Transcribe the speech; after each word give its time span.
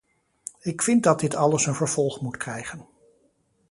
Ik 0.61 0.81
vind 0.81 1.03
dat 1.03 1.19
dit 1.19 1.35
alles 1.35 1.65
een 1.65 1.73
vervolg 1.75 2.21
moet 2.21 2.37
krijgen. 2.37 2.85